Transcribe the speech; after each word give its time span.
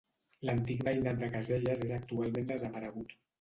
L'antic 0.49 0.79
veïnat 0.87 1.19
de 1.23 1.29
Caselles 1.35 1.85
és 1.89 1.93
actualment 1.99 2.49
desaparegut. 2.55 3.15